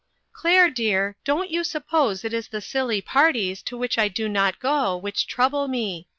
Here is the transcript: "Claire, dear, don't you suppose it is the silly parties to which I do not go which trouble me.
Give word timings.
"Claire, 0.33 0.71
dear, 0.71 1.15
don't 1.23 1.51
you 1.51 1.63
suppose 1.63 2.25
it 2.25 2.33
is 2.33 2.47
the 2.47 2.59
silly 2.59 3.03
parties 3.03 3.61
to 3.61 3.77
which 3.77 3.99
I 3.99 4.07
do 4.07 4.27
not 4.27 4.59
go 4.59 4.97
which 4.97 5.27
trouble 5.27 5.67
me. 5.67 6.07